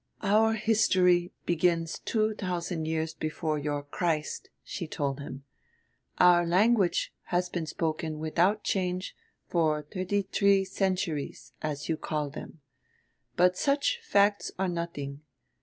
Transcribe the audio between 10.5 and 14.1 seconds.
centuries, as you call them. But such